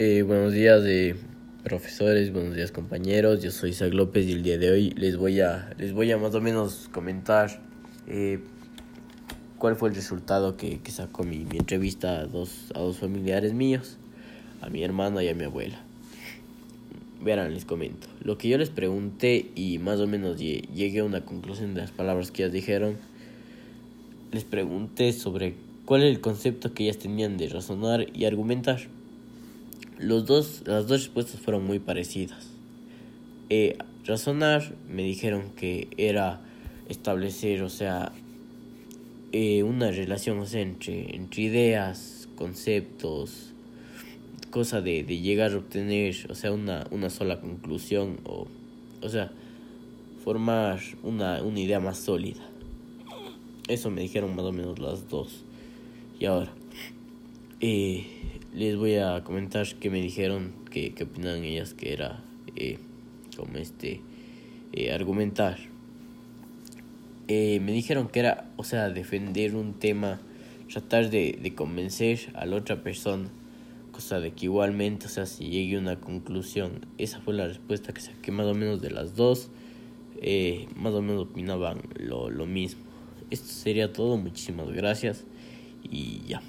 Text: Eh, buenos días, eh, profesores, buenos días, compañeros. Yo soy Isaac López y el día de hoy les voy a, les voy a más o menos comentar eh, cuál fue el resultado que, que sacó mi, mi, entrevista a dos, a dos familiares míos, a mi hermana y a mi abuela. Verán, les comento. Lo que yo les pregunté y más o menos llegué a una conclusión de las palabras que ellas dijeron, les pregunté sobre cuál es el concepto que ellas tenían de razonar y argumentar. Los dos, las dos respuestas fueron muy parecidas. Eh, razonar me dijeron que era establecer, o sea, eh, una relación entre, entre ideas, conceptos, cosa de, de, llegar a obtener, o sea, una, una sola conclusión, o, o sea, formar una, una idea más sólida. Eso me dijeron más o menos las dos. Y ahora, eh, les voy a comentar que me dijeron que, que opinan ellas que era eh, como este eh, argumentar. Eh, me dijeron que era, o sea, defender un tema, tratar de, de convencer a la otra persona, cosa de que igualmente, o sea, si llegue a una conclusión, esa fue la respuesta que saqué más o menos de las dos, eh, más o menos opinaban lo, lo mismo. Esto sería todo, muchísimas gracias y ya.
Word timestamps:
Eh, 0.00 0.22
buenos 0.22 0.52
días, 0.52 0.84
eh, 0.86 1.16
profesores, 1.64 2.32
buenos 2.32 2.54
días, 2.54 2.70
compañeros. 2.70 3.42
Yo 3.42 3.50
soy 3.50 3.70
Isaac 3.70 3.92
López 3.92 4.28
y 4.28 4.32
el 4.32 4.44
día 4.44 4.56
de 4.56 4.70
hoy 4.70 4.90
les 4.90 5.16
voy 5.16 5.40
a, 5.40 5.74
les 5.76 5.92
voy 5.92 6.12
a 6.12 6.18
más 6.18 6.32
o 6.36 6.40
menos 6.40 6.88
comentar 6.92 7.60
eh, 8.06 8.38
cuál 9.58 9.74
fue 9.74 9.88
el 9.88 9.96
resultado 9.96 10.56
que, 10.56 10.78
que 10.78 10.92
sacó 10.92 11.24
mi, 11.24 11.38
mi, 11.38 11.58
entrevista 11.58 12.20
a 12.20 12.26
dos, 12.26 12.70
a 12.76 12.78
dos 12.78 12.98
familiares 12.98 13.54
míos, 13.54 13.96
a 14.60 14.68
mi 14.68 14.84
hermana 14.84 15.24
y 15.24 15.30
a 15.30 15.34
mi 15.34 15.42
abuela. 15.42 15.80
Verán, 17.20 17.52
les 17.52 17.64
comento. 17.64 18.06
Lo 18.22 18.38
que 18.38 18.48
yo 18.48 18.56
les 18.56 18.70
pregunté 18.70 19.50
y 19.56 19.78
más 19.78 19.98
o 19.98 20.06
menos 20.06 20.38
llegué 20.38 21.00
a 21.00 21.04
una 21.04 21.24
conclusión 21.24 21.74
de 21.74 21.80
las 21.80 21.90
palabras 21.90 22.30
que 22.30 22.44
ellas 22.44 22.52
dijeron, 22.52 22.98
les 24.30 24.44
pregunté 24.44 25.12
sobre 25.12 25.56
cuál 25.84 26.04
es 26.04 26.14
el 26.14 26.20
concepto 26.20 26.72
que 26.72 26.84
ellas 26.84 26.98
tenían 26.98 27.36
de 27.36 27.48
razonar 27.48 28.06
y 28.14 28.26
argumentar. 28.26 28.96
Los 29.98 30.26
dos, 30.26 30.62
las 30.64 30.86
dos 30.86 31.02
respuestas 31.02 31.40
fueron 31.40 31.64
muy 31.64 31.80
parecidas. 31.80 32.48
Eh, 33.50 33.76
razonar 34.04 34.74
me 34.88 35.02
dijeron 35.02 35.50
que 35.56 35.88
era 35.96 36.40
establecer, 36.88 37.62
o 37.62 37.68
sea, 37.68 38.12
eh, 39.32 39.62
una 39.62 39.90
relación 39.90 40.44
entre, 40.52 41.16
entre 41.16 41.42
ideas, 41.42 42.28
conceptos, 42.36 43.52
cosa 44.50 44.80
de, 44.80 45.02
de, 45.02 45.18
llegar 45.18 45.52
a 45.52 45.58
obtener, 45.58 46.14
o 46.30 46.34
sea, 46.34 46.52
una, 46.52 46.86
una 46.90 47.10
sola 47.10 47.40
conclusión, 47.40 48.20
o, 48.24 48.46
o 49.02 49.08
sea, 49.08 49.32
formar 50.24 50.80
una, 51.02 51.42
una 51.42 51.60
idea 51.60 51.80
más 51.80 51.98
sólida. 51.98 52.42
Eso 53.66 53.90
me 53.90 54.00
dijeron 54.00 54.34
más 54.34 54.44
o 54.44 54.52
menos 54.52 54.78
las 54.78 55.08
dos. 55.08 55.44
Y 56.18 56.24
ahora, 56.24 56.50
eh, 57.60 58.06
les 58.54 58.76
voy 58.76 58.96
a 58.96 59.22
comentar 59.24 59.66
que 59.74 59.90
me 59.90 60.00
dijeron 60.00 60.52
que, 60.70 60.94
que 60.94 61.04
opinan 61.04 61.44
ellas 61.44 61.74
que 61.74 61.92
era 61.92 62.22
eh, 62.56 62.78
como 63.36 63.58
este 63.58 64.00
eh, 64.72 64.92
argumentar. 64.92 65.58
Eh, 67.28 67.60
me 67.60 67.72
dijeron 67.72 68.08
que 68.08 68.20
era, 68.20 68.50
o 68.56 68.64
sea, 68.64 68.88
defender 68.88 69.54
un 69.54 69.74
tema, 69.74 70.18
tratar 70.72 71.10
de, 71.10 71.38
de 71.40 71.54
convencer 71.54 72.30
a 72.34 72.46
la 72.46 72.56
otra 72.56 72.82
persona, 72.82 73.28
cosa 73.92 74.18
de 74.20 74.32
que 74.32 74.46
igualmente, 74.46 75.06
o 75.06 75.08
sea, 75.08 75.26
si 75.26 75.50
llegue 75.50 75.76
a 75.76 75.80
una 75.80 76.00
conclusión, 76.00 76.86
esa 76.96 77.20
fue 77.20 77.34
la 77.34 77.46
respuesta 77.46 77.92
que 77.92 78.00
saqué 78.00 78.32
más 78.32 78.46
o 78.46 78.54
menos 78.54 78.80
de 78.80 78.90
las 78.90 79.14
dos, 79.14 79.50
eh, 80.20 80.66
más 80.74 80.94
o 80.94 81.02
menos 81.02 81.24
opinaban 81.24 81.82
lo, 81.96 82.30
lo 82.30 82.46
mismo. 82.46 82.82
Esto 83.30 83.48
sería 83.48 83.92
todo, 83.92 84.16
muchísimas 84.16 84.70
gracias 84.70 85.24
y 85.82 86.22
ya. 86.26 86.40